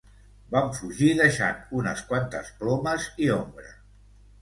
Vam 0.55 0.71
fugir 0.77 1.09
deixant 1.19 1.77
unes 1.83 2.03
quantes 2.09 2.53
plomes 2.65 3.11
i 3.27 3.33
ombra. 3.41 3.73